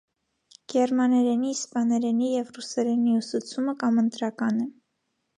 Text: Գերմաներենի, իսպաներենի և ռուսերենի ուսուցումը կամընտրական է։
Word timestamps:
Գերմաներենի, 0.73 1.49
իսպաներենի 1.55 2.29
և 2.29 2.49
ռուսերենի 2.55 3.13
ուսուցումը 3.19 3.75
կամընտրական 3.83 4.57
է։ 4.65 4.67